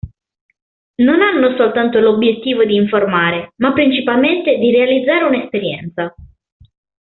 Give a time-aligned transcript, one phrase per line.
[1.03, 6.11] Non hanno soltanto l'obbiettivo di informare, ma principalmente di realizzare una esperienza.